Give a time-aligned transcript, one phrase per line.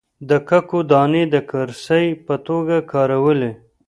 [0.29, 3.51] د ککو دانې د کرنسۍ په توګه کارولې.